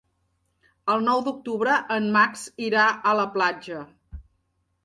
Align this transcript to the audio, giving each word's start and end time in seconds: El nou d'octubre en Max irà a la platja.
El 0.93 1.03
nou 1.07 1.21
d'octubre 1.27 1.75
en 1.97 2.09
Max 2.17 2.47
irà 2.71 2.89
a 3.11 3.15
la 3.21 3.27
platja. 3.37 3.83